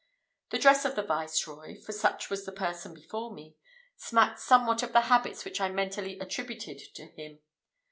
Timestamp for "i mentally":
5.61-6.17